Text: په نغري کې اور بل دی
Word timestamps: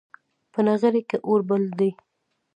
په 0.51 0.59
نغري 0.67 1.01
کې 1.09 1.17
اور 1.27 1.41
بل 1.49 1.63
دی 1.77 1.91